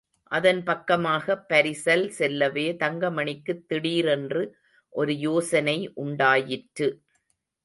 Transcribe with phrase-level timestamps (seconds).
[0.31, 4.43] அதன் பக்கமாகப் பரிசல் செல்லவே தங்கமணிக்குத் திடீரென்று
[4.93, 6.89] ஒரு யோசனை உண்டாயிற்று.